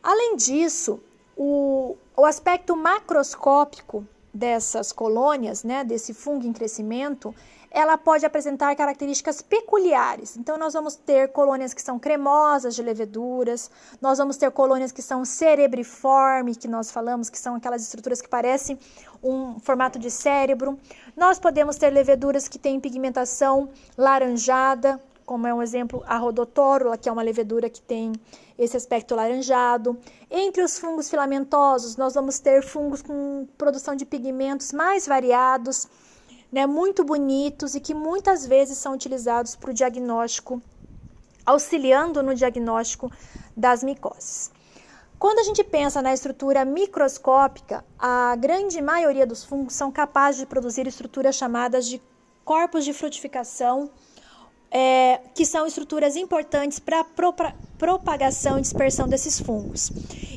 Além 0.01 0.35
disso, 0.35 0.99
o, 1.35 1.97
o 2.15 2.25
aspecto 2.25 2.75
macroscópico 2.75 4.07
dessas 4.33 4.91
colônias, 4.91 5.63
né, 5.63 5.83
desse 5.83 6.13
fungo 6.13 6.45
em 6.45 6.53
crescimento, 6.53 7.33
ela 7.71 7.97
pode 7.97 8.25
apresentar 8.25 8.73
características 8.75 9.41
peculiares. 9.41 10.37
Então, 10.37 10.57
nós 10.57 10.73
vamos 10.73 10.95
ter 10.95 11.29
colônias 11.33 11.73
que 11.73 11.81
são 11.81 11.99
cremosas 11.99 12.73
de 12.73 12.81
leveduras, 12.81 13.69
nós 14.01 14.17
vamos 14.17 14.37
ter 14.37 14.49
colônias 14.51 14.93
que 14.93 15.01
são 15.01 15.25
cerebriforme, 15.25 16.55
que 16.55 16.69
nós 16.69 16.89
falamos 16.89 17.29
que 17.29 17.37
são 17.37 17.55
aquelas 17.55 17.81
estruturas 17.81 18.21
que 18.21 18.29
parecem 18.29 18.79
um 19.21 19.59
formato 19.59 19.99
de 19.99 20.09
cérebro. 20.09 20.79
Nós 21.17 21.37
podemos 21.37 21.75
ter 21.75 21.89
leveduras 21.89 22.47
que 22.47 22.57
têm 22.57 22.79
pigmentação 22.79 23.69
laranjada, 23.97 25.01
como 25.25 25.47
é 25.47 25.53
um 25.53 25.61
exemplo 25.61 26.03
a 26.05 26.17
rodotórula, 26.17 26.97
que 26.97 27.09
é 27.09 27.11
uma 27.11 27.23
levedura 27.23 27.69
que 27.69 27.81
tem 27.81 28.13
esse 28.57 28.77
aspecto 28.77 29.15
laranjado. 29.15 29.97
Entre 30.29 30.61
os 30.61 30.77
fungos 30.77 31.09
filamentosos, 31.09 31.97
nós 31.97 32.13
vamos 32.13 32.39
ter 32.39 32.63
fungos 32.63 33.01
com 33.01 33.47
produção 33.57 33.95
de 33.95 34.05
pigmentos 34.05 34.71
mais 34.71 35.07
variados, 35.07 35.87
né, 36.51 36.65
muito 36.65 37.03
bonitos 37.03 37.75
e 37.75 37.79
que 37.79 37.93
muitas 37.93 38.45
vezes 38.45 38.77
são 38.77 38.93
utilizados 38.93 39.55
para 39.55 39.71
o 39.71 39.73
diagnóstico, 39.73 40.61
auxiliando 41.45 42.21
no 42.21 42.35
diagnóstico 42.35 43.11
das 43.57 43.83
micoses. 43.83 44.51
Quando 45.17 45.39
a 45.39 45.43
gente 45.43 45.63
pensa 45.63 46.01
na 46.01 46.13
estrutura 46.13 46.63
microscópica, 46.63 47.83
a 47.97 48.35
grande 48.35 48.81
maioria 48.81 49.25
dos 49.25 49.43
fungos 49.43 49.73
são 49.73 49.91
capazes 49.91 50.41
de 50.41 50.45
produzir 50.45 50.85
estruturas 50.87 51.35
chamadas 51.35 51.87
de 51.87 52.01
corpos 52.43 52.85
de 52.85 52.93
frutificação 52.93 53.89
é, 54.77 55.21
que 55.33 55.45
são 55.45 55.65
estruturas 55.65 56.17
importantes 56.17 56.79
para 56.79 56.99
a 56.99 57.53
propagação 57.77 58.57
e 58.57 58.61
dispersão 58.61 59.07
desses 59.07 59.39
fungos. 59.39 59.89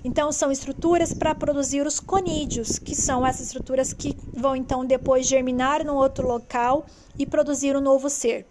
Então, 0.05 0.31
são 0.31 0.53
estruturas 0.53 1.13
para 1.13 1.35
produzir 1.35 1.85
os 1.85 1.99
conídeos, 1.99 2.79
que 2.79 2.95
são 2.95 3.27
essas 3.27 3.47
estruturas 3.47 3.93
que 3.93 4.17
vão 4.33 4.55
então 4.55 4.85
depois 4.85 5.27
germinar 5.27 5.85
num 5.85 5.97
outro 5.97 6.29
local 6.29 6.87
e 7.19 7.27
produzir 7.27 7.77
um 7.77 7.81
novo 7.81 8.09
ser. 8.09 8.47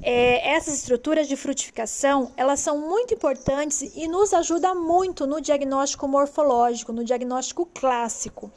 É, 0.00 0.52
essas 0.54 0.74
estruturas 0.74 1.26
de 1.26 1.34
frutificação, 1.34 2.30
elas 2.36 2.60
são 2.60 2.78
muito 2.78 3.12
importantes 3.12 3.82
e 3.96 4.06
nos 4.06 4.32
ajudam 4.32 4.80
muito 4.80 5.26
no 5.26 5.40
diagnóstico 5.40 6.06
morfológico, 6.06 6.92
no 6.92 7.02
diagnóstico 7.02 7.66
clássico. 7.66 8.48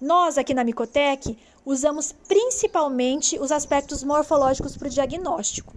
Nós 0.00 0.38
aqui 0.38 0.54
na 0.54 0.64
Micotec 0.64 1.36
usamos 1.66 2.12
principalmente 2.26 3.38
os 3.38 3.52
aspectos 3.52 4.02
morfológicos 4.02 4.74
para 4.74 4.88
o 4.88 4.90
diagnóstico. 4.90 5.76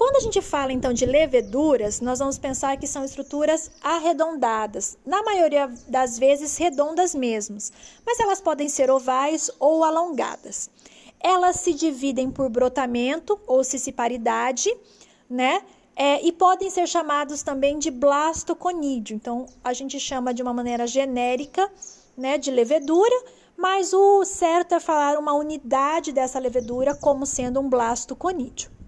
Quando 0.00 0.16
a 0.16 0.20
gente 0.20 0.40
fala 0.40 0.72
então 0.72 0.94
de 0.94 1.04
leveduras, 1.04 2.00
nós 2.00 2.20
vamos 2.20 2.38
pensar 2.38 2.74
que 2.78 2.86
são 2.86 3.04
estruturas 3.04 3.70
arredondadas, 3.82 4.96
na 5.04 5.22
maioria 5.22 5.70
das 5.86 6.18
vezes 6.18 6.56
redondas 6.56 7.14
mesmas, 7.14 7.70
mas 8.06 8.18
elas 8.18 8.40
podem 8.40 8.66
ser 8.66 8.90
ovais 8.90 9.50
ou 9.60 9.84
alongadas. 9.84 10.70
Elas 11.20 11.56
se 11.56 11.74
dividem 11.74 12.30
por 12.30 12.48
brotamento 12.48 13.38
ou 13.46 13.62
cissiparidade, 13.62 14.74
né? 15.28 15.62
É, 15.94 16.26
e 16.26 16.32
podem 16.32 16.70
ser 16.70 16.88
chamados 16.88 17.42
também 17.42 17.78
de 17.78 17.90
blastoconídeo. 17.90 19.14
Então, 19.14 19.44
a 19.62 19.74
gente 19.74 20.00
chama 20.00 20.32
de 20.32 20.42
uma 20.42 20.54
maneira 20.54 20.86
genérica, 20.86 21.70
né, 22.16 22.38
de 22.38 22.50
levedura, 22.50 23.22
mas 23.54 23.92
o 23.92 24.24
certo 24.24 24.74
é 24.74 24.80
falar 24.80 25.18
uma 25.18 25.34
unidade 25.34 26.10
dessa 26.10 26.38
levedura 26.38 26.94
como 26.94 27.26
sendo 27.26 27.60
um 27.60 27.68
blastoconídeo. 27.68 28.79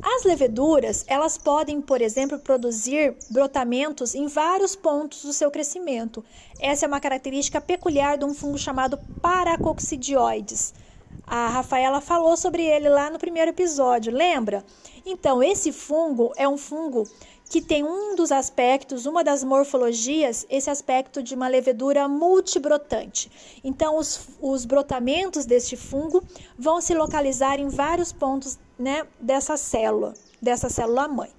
As 0.00 0.24
leveduras, 0.24 1.04
elas 1.06 1.36
podem, 1.36 1.80
por 1.82 2.00
exemplo, 2.00 2.38
produzir 2.38 3.14
brotamentos 3.28 4.14
em 4.14 4.26
vários 4.26 4.74
pontos 4.74 5.22
do 5.22 5.32
seu 5.32 5.50
crescimento. 5.50 6.24
Essa 6.58 6.86
é 6.86 6.88
uma 6.88 7.00
característica 7.00 7.60
peculiar 7.60 8.16
de 8.16 8.24
um 8.24 8.32
fungo 8.32 8.56
chamado 8.56 8.98
paracoccidioides. 9.20 10.72
A 11.26 11.48
Rafaela 11.48 12.00
falou 12.00 12.36
sobre 12.36 12.64
ele 12.64 12.88
lá 12.88 13.10
no 13.10 13.18
primeiro 13.18 13.50
episódio, 13.50 14.12
lembra? 14.12 14.64
Então, 15.04 15.42
esse 15.42 15.72
fungo 15.72 16.32
é 16.36 16.48
um 16.48 16.56
fungo 16.56 17.06
que 17.50 17.60
tem 17.60 17.84
um 17.84 18.16
dos 18.16 18.32
aspectos, 18.32 19.04
uma 19.04 19.22
das 19.22 19.44
morfologias, 19.44 20.46
esse 20.48 20.70
aspecto 20.70 21.22
de 21.22 21.34
uma 21.34 21.48
levedura 21.48 22.08
multibrotante. 22.08 23.30
Então, 23.62 23.98
os, 23.98 24.26
os 24.40 24.64
brotamentos 24.64 25.44
deste 25.44 25.76
fungo 25.76 26.24
vão 26.58 26.80
se 26.80 26.94
localizar 26.94 27.60
em 27.60 27.68
vários 27.68 28.10
pontos 28.10 28.58
né, 28.82 29.06
dessa 29.20 29.56
célula, 29.56 30.12
dessa 30.40 30.68
célula 30.68 31.06
mãe. 31.06 31.30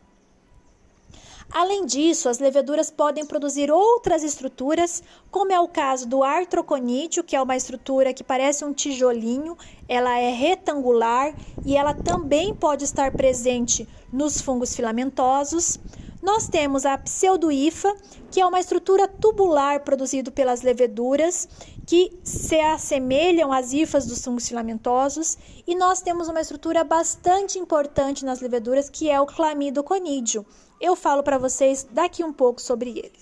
Além 1.52 1.86
disso, 1.86 2.30
as 2.30 2.40
leveduras 2.40 2.90
podem 2.90 3.26
produzir 3.26 3.70
outras 3.70 4.24
estruturas, 4.24 5.04
como 5.30 5.52
é 5.52 5.60
o 5.60 5.68
caso 5.68 6.08
do 6.08 6.24
artroconídeo, 6.24 7.24
que 7.24 7.36
é 7.36 7.42
uma 7.42 7.56
estrutura 7.56 8.14
que 8.14 8.24
parece 8.24 8.64
um 8.66 8.74
tijolinho, 8.74 9.56
ela 9.88 10.18
é 10.18 10.32
retangular 10.32 11.36
e 11.64 11.76
ela 11.76 11.94
também 11.94 12.56
pode 12.56 12.86
estar 12.86 13.12
presente 13.12 13.88
nos 14.12 14.42
fungos 14.42 14.74
filamentosos. 14.76 15.78
Nós 16.24 16.48
temos 16.48 16.86
a 16.86 16.98
pseudoifa, 16.98 17.94
que 18.32 18.40
é 18.40 18.46
uma 18.46 18.62
estrutura 18.62 19.10
tubular 19.10 19.82
produzida 19.82 20.32
pelas 20.32 20.62
leveduras 20.62 21.50
que 21.86 22.18
se 22.24 22.58
assemelham 22.62 23.52
às 23.52 23.74
hifas 23.74 24.06
dos 24.06 24.24
fungos 24.24 24.48
filamentosos, 24.48 25.38
e 25.68 25.76
nós 25.76 26.02
temos 26.02 26.30
uma 26.30 26.40
estrutura 26.40 26.82
bastante 26.82 27.60
importante 27.60 28.24
nas 28.24 28.40
leveduras 28.40 28.90
que 28.90 29.10
é 29.10 29.20
o 29.20 29.26
clamidoconídeo. 29.26 30.46
Eu 30.80 30.96
falo 30.96 31.24
para 31.24 31.38
vocês 31.38 31.86
daqui 31.92 32.24
um 32.24 32.32
pouco 32.32 32.62
sobre 32.62 32.92
ele. 32.92 33.20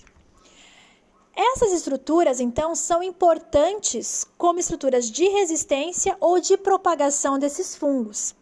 Essas 1.34 1.72
estruturas, 1.72 2.38
então, 2.38 2.72
são 2.76 3.02
importantes 3.02 4.24
como 4.38 4.60
estruturas 4.60 5.10
de 5.10 5.26
resistência 5.26 6.16
ou 6.20 6.38
de 6.38 6.56
propagação 6.56 7.36
desses 7.36 7.74
fungos. 7.74 8.32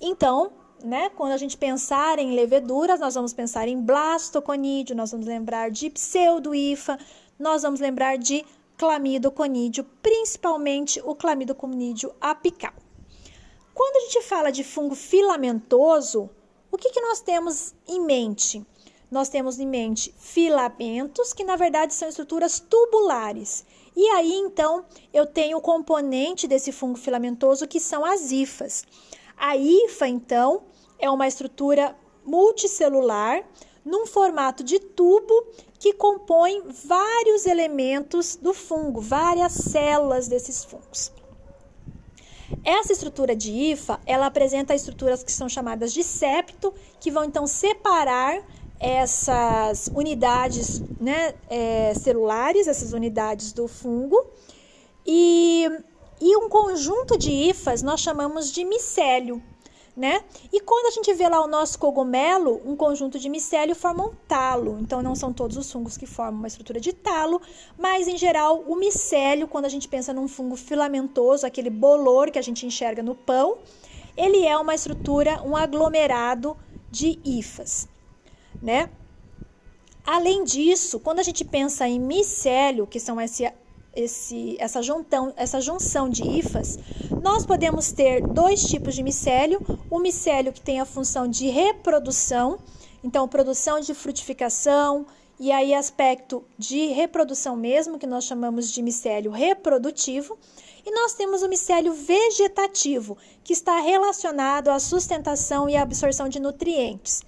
Então, 0.00 0.50
né? 0.84 1.10
Quando 1.10 1.32
a 1.32 1.36
gente 1.36 1.56
pensar 1.56 2.18
em 2.18 2.34
leveduras, 2.34 3.00
nós 3.00 3.14
vamos 3.14 3.32
pensar 3.32 3.68
em 3.68 3.80
blastoconídeo, 3.80 4.96
nós 4.96 5.10
vamos 5.10 5.26
lembrar 5.26 5.70
de 5.70 5.90
pseudoifa, 5.90 6.98
nós 7.38 7.62
vamos 7.62 7.80
lembrar 7.80 8.18
de 8.18 8.44
clamidoconídeo, 8.76 9.84
principalmente 10.02 11.00
o 11.04 11.14
clamidoconídeo 11.14 12.14
apical. 12.20 12.72
Quando 13.74 13.96
a 13.96 14.00
gente 14.00 14.22
fala 14.22 14.50
de 14.50 14.62
fungo 14.62 14.94
filamentoso, 14.94 16.28
o 16.70 16.76
que, 16.76 16.90
que 16.90 17.00
nós 17.00 17.20
temos 17.20 17.74
em 17.86 18.00
mente? 18.00 18.64
Nós 19.10 19.28
temos 19.28 19.58
em 19.58 19.66
mente 19.66 20.14
filamentos, 20.18 21.32
que 21.32 21.44
na 21.44 21.56
verdade 21.56 21.94
são 21.94 22.08
estruturas 22.08 22.60
tubulares. 22.60 23.64
E 23.94 24.08
aí, 24.08 24.32
então, 24.32 24.84
eu 25.12 25.26
tenho 25.26 25.58
o 25.58 25.60
componente 25.60 26.48
desse 26.48 26.72
fungo 26.72 26.98
filamentoso, 26.98 27.68
que 27.68 27.78
são 27.78 28.04
as 28.04 28.32
hifas. 28.32 28.84
A 29.36 29.56
hifa, 29.56 30.08
então, 30.08 30.62
é 31.02 31.10
uma 31.10 31.26
estrutura 31.26 31.94
multicelular 32.24 33.44
num 33.84 34.06
formato 34.06 34.62
de 34.62 34.78
tubo 34.78 35.34
que 35.78 35.92
compõe 35.92 36.62
vários 36.86 37.44
elementos 37.44 38.36
do 38.36 38.54
fungo, 38.54 39.00
várias 39.00 39.52
células 39.52 40.28
desses 40.28 40.64
fungos. 40.64 41.10
Essa 42.64 42.92
estrutura 42.92 43.34
de 43.34 43.50
IFA, 43.50 44.00
ela 44.06 44.26
apresenta 44.26 44.72
estruturas 44.74 45.24
que 45.24 45.32
são 45.32 45.48
chamadas 45.48 45.92
de 45.92 46.04
septo, 46.04 46.72
que 47.00 47.10
vão 47.10 47.24
então 47.24 47.44
separar 47.48 48.40
essas 48.78 49.90
unidades 49.92 50.80
né, 51.00 51.34
é, 51.50 51.92
celulares, 51.94 52.68
essas 52.68 52.92
unidades 52.92 53.52
do 53.52 53.66
fungo, 53.66 54.24
e, 55.04 55.68
e 56.20 56.36
um 56.36 56.48
conjunto 56.48 57.18
de 57.18 57.32
IFAs 57.32 57.82
nós 57.82 58.00
chamamos 58.00 58.52
de 58.52 58.64
micélio 58.64 59.42
né? 59.96 60.24
E 60.52 60.60
quando 60.60 60.86
a 60.86 60.90
gente 60.90 61.12
vê 61.12 61.28
lá 61.28 61.44
o 61.44 61.46
nosso 61.46 61.78
cogumelo, 61.78 62.60
um 62.64 62.74
conjunto 62.74 63.18
de 63.18 63.28
micélio 63.28 63.74
forma 63.74 64.06
um 64.06 64.14
talo. 64.26 64.78
Então 64.80 65.02
não 65.02 65.14
são 65.14 65.32
todos 65.32 65.56
os 65.56 65.70
fungos 65.70 65.96
que 65.96 66.06
formam 66.06 66.40
uma 66.40 66.48
estrutura 66.48 66.80
de 66.80 66.92
talo, 66.92 67.40
mas 67.78 68.08
em 68.08 68.16
geral 68.16 68.64
o 68.66 68.74
micélio, 68.74 69.46
quando 69.46 69.66
a 69.66 69.68
gente 69.68 69.88
pensa 69.88 70.12
num 70.12 70.26
fungo 70.26 70.56
filamentoso, 70.56 71.46
aquele 71.46 71.70
bolor 71.70 72.30
que 72.30 72.38
a 72.38 72.42
gente 72.42 72.64
enxerga 72.64 73.02
no 73.02 73.14
pão, 73.14 73.58
ele 74.16 74.46
é 74.46 74.56
uma 74.56 74.74
estrutura, 74.74 75.42
um 75.42 75.56
aglomerado 75.56 76.56
de 76.90 77.18
hifas, 77.24 77.88
né? 78.60 78.90
Além 80.04 80.42
disso, 80.42 80.98
quando 80.98 81.20
a 81.20 81.22
gente 81.22 81.44
pensa 81.44 81.86
em 81.86 82.00
micélio, 82.00 82.86
que 82.86 82.98
são 82.98 83.20
esse 83.20 83.50
esse, 83.94 84.56
essa, 84.58 84.82
juntão, 84.82 85.32
essa 85.36 85.60
junção 85.60 86.08
de 86.08 86.22
hifas, 86.22 86.78
nós 87.22 87.44
podemos 87.44 87.92
ter 87.92 88.26
dois 88.26 88.64
tipos 88.64 88.94
de 88.94 89.02
micélio. 89.02 89.60
O 89.90 89.98
micélio 89.98 90.52
que 90.52 90.60
tem 90.60 90.80
a 90.80 90.84
função 90.84 91.28
de 91.28 91.48
reprodução, 91.48 92.58
então 93.04 93.28
produção 93.28 93.80
de 93.80 93.94
frutificação 93.94 95.06
e 95.38 95.50
aí 95.50 95.74
aspecto 95.74 96.44
de 96.56 96.86
reprodução 96.88 97.56
mesmo, 97.56 97.98
que 97.98 98.06
nós 98.06 98.24
chamamos 98.24 98.70
de 98.70 98.82
micélio 98.82 99.30
reprodutivo, 99.30 100.38
e 100.84 100.90
nós 100.92 101.14
temos 101.14 101.42
o 101.42 101.48
micélio 101.48 101.92
vegetativo, 101.92 103.16
que 103.42 103.52
está 103.52 103.80
relacionado 103.80 104.68
à 104.68 104.78
sustentação 104.78 105.68
e 105.68 105.76
à 105.76 105.82
absorção 105.82 106.28
de 106.28 106.40
nutrientes. 106.40 107.22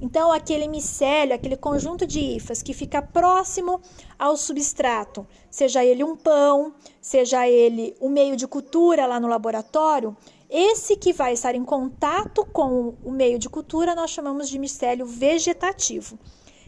Então, 0.00 0.32
aquele 0.32 0.66
micélio, 0.66 1.34
aquele 1.34 1.56
conjunto 1.56 2.06
de 2.06 2.20
hifas 2.20 2.62
que 2.62 2.72
fica 2.72 3.02
próximo 3.02 3.80
ao 4.18 4.34
substrato, 4.34 5.26
seja 5.50 5.84
ele 5.84 6.02
um 6.02 6.16
pão, 6.16 6.72
seja 7.02 7.46
ele 7.46 7.94
o 8.00 8.06
um 8.06 8.10
meio 8.10 8.34
de 8.34 8.46
cultura 8.46 9.06
lá 9.06 9.20
no 9.20 9.28
laboratório, 9.28 10.16
esse 10.48 10.96
que 10.96 11.12
vai 11.12 11.34
estar 11.34 11.54
em 11.54 11.64
contato 11.64 12.46
com 12.46 12.94
o 13.04 13.10
meio 13.12 13.38
de 13.38 13.48
cultura 13.48 13.94
nós 13.94 14.10
chamamos 14.10 14.48
de 14.48 14.58
micélio 14.58 15.04
vegetativo. 15.04 16.18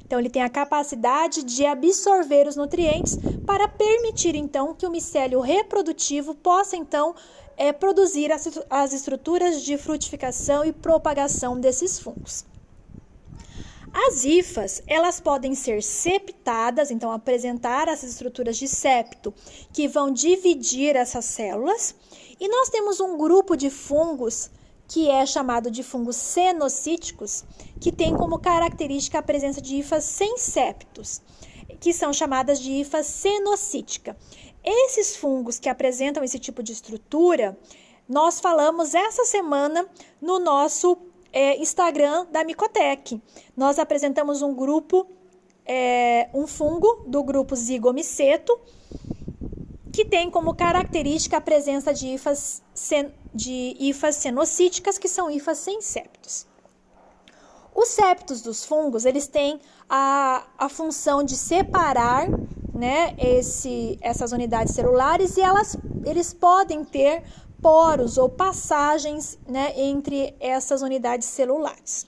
Então, 0.05 0.21
ele 0.21 0.29
tem 0.29 0.43
a 0.43 0.51
capacidade 0.51 1.43
de 1.43 1.65
absorver 1.65 2.47
os 2.47 2.55
nutrientes 2.55 3.19
para 3.47 3.67
permitir, 3.67 4.35
então, 4.35 4.75
que 4.75 4.87
o 4.87 4.91
micélio 4.91 5.41
reprodutivo 5.41 6.35
possa, 6.35 6.77
então, 6.77 7.15
é, 7.57 7.73
produzir 7.73 8.31
as, 8.31 8.47
as 8.69 8.93
estruturas 8.93 9.63
de 9.63 9.79
frutificação 9.79 10.67
e 10.67 10.73
propagação 10.73 11.59
desses 11.59 11.99
fungos. 11.99 12.52
As 13.93 14.25
hifas, 14.25 14.83
elas 14.87 15.21
podem 15.21 15.55
ser 15.55 15.83
septadas, 15.83 16.91
então 16.91 17.13
apresentar 17.13 17.89
essas 17.89 18.11
estruturas 18.11 18.57
de 18.57 18.67
septo 18.67 19.35
que 19.73 19.87
vão 19.87 20.11
dividir 20.11 20.97
essas 20.97 21.27
células. 21.27 21.95
E 22.41 22.49
nós 22.49 22.71
temos 22.71 23.01
um 23.01 23.19
grupo 23.19 23.55
de 23.55 23.69
fungos 23.69 24.51
que 24.89 25.09
é 25.09 25.25
chamado 25.25 25.71
de 25.71 25.83
fungos 25.83 26.17
cenocíticos, 26.17 27.45
que 27.81 27.93
tem 27.93 28.15
como 28.17 28.39
característica 28.39 29.19
a 29.19 29.23
presença 29.23 29.61
de 29.61 29.77
hifas 29.77 30.05
sem 30.05 30.37
septos, 30.37 31.23
que 31.81 31.93
são 31.93 32.13
chamadas 32.13 32.61
de 32.61 32.71
hifa 32.73 33.03
cenocítica. 33.03 34.17
Esses 34.65 35.17
fungos 35.17 35.59
que 35.59 35.69
apresentam 35.69 36.23
esse 36.23 36.39
tipo 36.39 36.63
de 36.63 36.73
estrutura, 36.73 37.59
nós 38.09 38.41
falamos 38.41 38.95
essa 38.95 39.25
semana 39.25 39.87
no 40.21 40.39
nosso 40.39 40.97
é, 41.33 41.57
Instagram 41.57 42.27
da 42.31 42.45
Micotec. 42.45 43.21
Nós 43.57 43.79
apresentamos 43.79 44.43
um 44.43 44.55
grupo, 44.55 45.07
é, 45.65 46.29
um 46.35 46.47
fungo 46.47 47.05
do 47.07 47.23
grupo 47.23 47.57
Zigomiceto, 47.57 48.59
que 49.93 50.05
tem 50.05 50.31
como 50.31 50.55
característica 50.55 51.37
a 51.37 51.41
presença 51.41 51.93
de 51.93 52.09
hifas, 52.09 52.63
de 53.35 53.77
hifas 53.79 54.17
cenocíticas, 54.17 54.99
que 54.99 55.09
são 55.09 55.31
hifas 55.31 55.59
sem 55.59 55.81
septos. 55.81 56.47
Os 57.75 57.89
septos 57.89 58.43
dos 58.43 58.65
fungos, 58.65 59.05
eles 59.05 59.27
têm 59.27 59.61
a, 59.89 60.47
a 60.59 60.69
função 60.69 61.23
de 61.23 61.37
separar 61.37 62.29
né, 62.75 63.15
esse, 63.19 63.99
essas 64.01 64.33
unidades 64.33 64.75
celulares 64.75 65.37
e 65.37 65.41
elas, 65.41 65.77
eles 66.05 66.35
podem 66.35 66.85
ter 66.85 67.23
poros 67.63 68.19
ou 68.19 68.29
passagens 68.29 69.39
né, 69.47 69.73
entre 69.81 70.37
essas 70.41 70.83
unidades 70.83 71.29
celulares. 71.29 72.07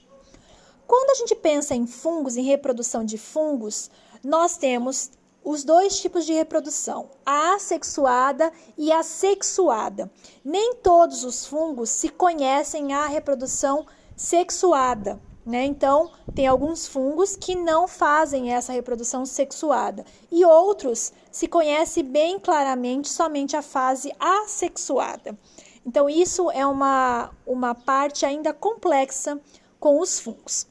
Quando 0.85 1.09
a 1.09 1.15
gente 1.15 1.33
pensa 1.33 1.73
em 1.73 1.87
fungos, 1.87 2.37
em 2.37 2.43
reprodução 2.43 3.03
de 3.03 3.17
fungos, 3.17 3.89
nós 4.23 4.57
temos 4.57 5.11
os 5.43 5.63
dois 5.63 5.99
tipos 5.99 6.25
de 6.25 6.33
reprodução, 6.33 7.09
a 7.25 7.55
assexuada 7.55 8.51
e 8.77 8.91
a 8.91 9.01
sexuada. 9.01 10.11
Nem 10.43 10.75
todos 10.75 11.23
os 11.23 11.45
fungos 11.45 11.89
se 11.89 12.09
conhecem 12.09 12.93
a 12.93 13.07
reprodução 13.07 13.85
sexuada, 14.15 15.19
né? 15.45 15.63
Então, 15.63 16.11
tem 16.33 16.47
alguns 16.47 16.87
fungos 16.87 17.35
que 17.35 17.53
não 17.55 17.87
fazem 17.87 18.51
essa 18.51 18.73
reprodução 18.73 19.25
sexuada 19.25 20.03
e 20.31 20.43
outros 20.43 21.13
se 21.31 21.47
conhece 21.47 22.01
bem 22.01 22.39
claramente 22.39 23.09
somente 23.09 23.55
a 23.55 23.61
fase 23.61 24.11
assexuada. 24.19 25.37
Então, 25.85 26.09
isso 26.09 26.49
é 26.49 26.65
uma, 26.65 27.29
uma 27.45 27.75
parte 27.75 28.25
ainda 28.25 28.51
complexa 28.51 29.39
com 29.79 29.99
os 29.99 30.19
fungos. 30.19 30.65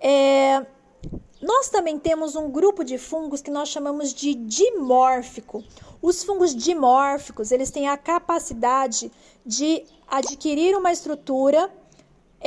É, 0.00 0.64
nós 1.42 1.68
também 1.68 1.98
temos 1.98 2.36
um 2.36 2.48
grupo 2.48 2.84
de 2.84 2.96
fungos 2.96 3.42
que 3.42 3.50
nós 3.50 3.68
chamamos 3.68 4.14
de 4.14 4.34
dimórfico. 4.34 5.64
Os 6.00 6.22
fungos 6.22 6.54
dimórficos, 6.54 7.50
eles 7.50 7.72
têm 7.72 7.88
a 7.88 7.96
capacidade 7.96 9.10
de 9.44 9.84
adquirir 10.06 10.76
uma 10.76 10.92
estrutura 10.92 11.68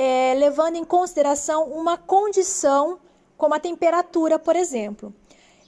é, 0.02 0.34
levando 0.34 0.78
em 0.78 0.86
consideração 0.86 1.66
uma 1.66 1.98
condição 1.98 3.02
como 3.38 3.54
a 3.54 3.60
temperatura, 3.60 4.40
por 4.40 4.56
exemplo. 4.56 5.14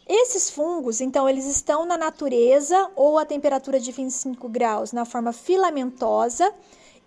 Esses 0.08 0.50
fungos, 0.50 1.02
então, 1.02 1.28
eles 1.28 1.46
estão 1.46 1.86
na 1.86 1.98
natureza 1.98 2.90
ou 2.96 3.20
a 3.20 3.26
temperatura 3.26 3.78
de 3.78 3.92
25 3.92 4.48
graus 4.48 4.94
na 4.94 5.04
forma 5.04 5.34
filamentosa 5.34 6.50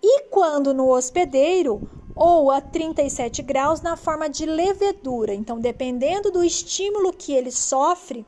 e 0.03 0.25
quando 0.25 0.71
no 0.71 0.87
hospedeiro 0.87 1.81
ou 2.15 2.51
a 2.51 2.61
37 2.61 3.41
graus 3.41 3.81
na 3.81 3.97
forma 3.97 4.29
de 4.29 4.45
levedura. 4.45 5.33
Então, 5.33 5.59
dependendo 5.59 6.29
do 6.29 6.43
estímulo 6.43 7.11
que 7.11 7.33
ele 7.33 7.51
sofre, 7.51 8.23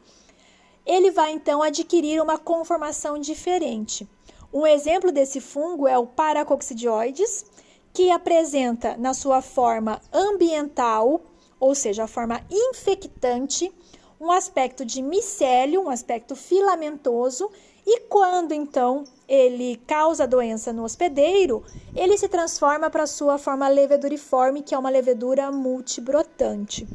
ele 0.83 1.11
vai 1.11 1.33
então 1.33 1.61
adquirir 1.61 2.19
uma 2.19 2.39
conformação 2.39 3.19
diferente. 3.19 4.09
Um 4.51 4.65
exemplo 4.65 5.11
desse 5.11 5.39
fungo 5.39 5.87
é 5.87 5.95
o 5.99 6.07
Paracoccidioides, 6.07 7.45
que 7.93 8.11
apresenta 8.11 8.95
na 8.97 9.13
sua 9.13 9.41
forma 9.41 10.01
ambiental, 10.13 11.21
ou 11.59 11.73
seja, 11.73 12.03
a 12.03 12.07
forma 12.07 12.41
infectante, 12.51 13.71
um 14.19 14.31
aspecto 14.31 14.85
de 14.85 15.01
micélio, 15.01 15.81
um 15.81 15.89
aspecto 15.89 16.35
filamentoso, 16.35 17.49
e 17.85 18.01
quando 18.01 18.51
então 18.51 19.03
ele 19.27 19.79
causa 19.87 20.27
doença 20.27 20.73
no 20.73 20.83
hospedeiro, 20.83 21.63
ele 21.95 22.17
se 22.17 22.27
transforma 22.27 22.89
para 22.89 23.07
sua 23.07 23.37
forma 23.37 23.67
leveduriforme, 23.67 24.61
que 24.61 24.75
é 24.75 24.77
uma 24.77 24.89
levedura 24.89 25.51
multibrotante. 25.51 26.87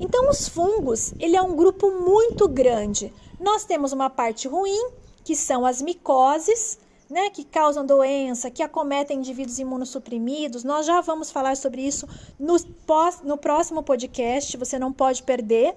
Então, 0.00 0.28
os 0.28 0.48
fungos, 0.48 1.12
ele 1.18 1.36
é 1.36 1.42
um 1.42 1.54
grupo 1.54 1.90
muito 1.90 2.48
grande. 2.48 3.12
Nós 3.38 3.64
temos 3.64 3.92
uma 3.92 4.10
parte 4.10 4.48
ruim, 4.48 4.90
que 5.24 5.36
são 5.36 5.64
as 5.66 5.82
micoses, 5.82 6.78
né, 7.08 7.30
que 7.30 7.44
causam 7.44 7.86
doença, 7.86 8.50
que 8.50 8.62
acometem 8.62 9.18
indivíduos 9.18 9.58
imunossuprimidos. 9.58 10.64
Nós 10.64 10.86
já 10.86 11.00
vamos 11.00 11.30
falar 11.30 11.56
sobre 11.56 11.82
isso 11.82 12.08
no, 12.38 12.60
pós, 12.86 13.20
no 13.22 13.36
próximo 13.36 13.82
podcast, 13.82 14.56
você 14.56 14.78
não 14.78 14.92
pode 14.92 15.22
perder. 15.22 15.74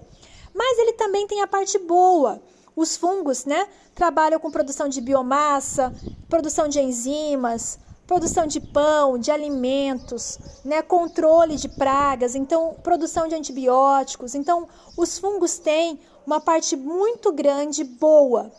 Mas 0.54 0.78
ele 0.78 0.94
também 0.94 1.26
tem 1.26 1.40
a 1.40 1.46
parte 1.46 1.78
boa, 1.78 2.42
os 2.74 2.96
fungos, 2.96 3.44
né, 3.44 3.68
trabalham 3.94 4.40
com 4.40 4.50
produção 4.50 4.88
de 4.88 5.00
biomassa, 5.00 5.92
produção 6.28 6.66
de 6.66 6.80
enzimas, 6.80 7.78
produção 8.06 8.44
de 8.44 8.60
pão, 8.60 9.16
de 9.16 9.30
alimentos, 9.30 10.38
né, 10.64 10.82
controle 10.82 11.54
de 11.54 11.68
pragas, 11.68 12.34
então 12.34 12.74
produção 12.82 13.28
de 13.28 13.36
antibióticos. 13.36 14.34
Então, 14.34 14.66
os 14.96 15.16
fungos 15.16 15.58
têm 15.58 16.00
uma 16.26 16.40
parte 16.40 16.74
muito 16.74 17.32
grande 17.32 17.84
boa, 17.84 18.50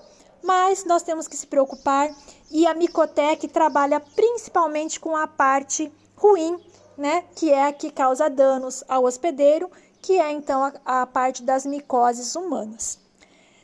mas 0.42 0.86
nós 0.86 1.04
temos 1.04 1.28
que 1.28 1.36
se 1.36 1.46
preocupar 1.46 2.10
e 2.52 2.68
a 2.68 2.74
Micotec 2.74 3.48
trabalha 3.48 4.00
principalmente 4.00 5.00
com 5.00 5.16
a 5.16 5.26
parte 5.28 5.92
ruim, 6.16 6.60
né, 6.98 7.24
que 7.36 7.52
é 7.52 7.68
a 7.68 7.74
que 7.74 7.90
causa 7.90 8.30
danos 8.30 8.84
ao 8.88 9.06
hospedeiro, 9.06 9.70
que 10.02 10.20
é 10.20 10.32
então 10.32 10.64
a, 10.64 11.02
a 11.02 11.08
parte 11.08 11.44
das 11.44 11.66
micoses 11.66 12.36
humanas. 12.36 13.00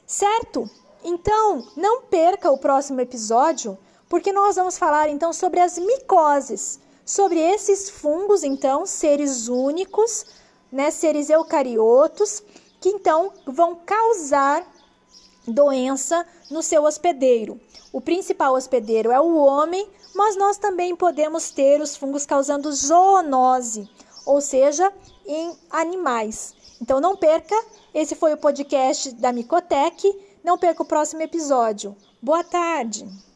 Certo? 0.05 0.69
Então, 1.03 1.67
não 1.75 2.03
perca 2.03 2.49
o 2.49 2.57
próximo 2.57 3.01
episódio, 3.01 3.77
porque 4.09 4.31
nós 4.31 4.55
vamos 4.55 4.77
falar 4.77 5.09
então 5.09 5.33
sobre 5.33 5.59
as 5.59 5.77
micoses, 5.77 6.79
sobre 7.05 7.39
esses 7.39 7.89
fungos, 7.89 8.43
então, 8.43 8.85
seres 8.85 9.47
únicos, 9.47 10.25
né, 10.71 10.91
seres 10.91 11.29
eucariotos, 11.29 12.41
que 12.79 12.89
então 12.89 13.33
vão 13.45 13.75
causar 13.85 14.65
doença 15.47 16.25
no 16.51 16.61
seu 16.61 16.83
hospedeiro. 16.83 17.59
O 17.91 18.01
principal 18.01 18.53
hospedeiro 18.53 19.11
é 19.11 19.19
o 19.19 19.35
homem, 19.37 19.89
mas 20.13 20.35
nós 20.35 20.57
também 20.57 20.95
podemos 20.95 21.51
ter 21.51 21.81
os 21.81 21.95
fungos 21.95 22.25
causando 22.25 22.71
zoonose, 22.71 23.89
ou 24.25 24.41
seja, 24.41 24.91
em 25.25 25.55
animais. 25.69 26.53
Então 26.81 26.99
não 26.99 27.15
perca, 27.15 27.55
esse 27.93 28.15
foi 28.15 28.33
o 28.33 28.37
podcast 28.37 29.11
da 29.13 29.31
Micotec. 29.31 30.27
Não 30.43 30.57
perca 30.57 30.83
o 30.83 30.87
próximo 30.87 31.21
episódio. 31.21 31.95
Boa 32.21 32.43
tarde! 32.43 33.26